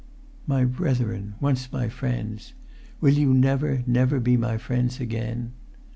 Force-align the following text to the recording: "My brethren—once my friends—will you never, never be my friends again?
"My 0.47 0.65
brethren—once 0.65 1.71
my 1.71 1.87
friends—will 1.87 3.13
you 3.13 3.35
never, 3.35 3.83
never 3.85 4.19
be 4.19 4.35
my 4.35 4.57
friends 4.57 4.99
again? 4.99 5.51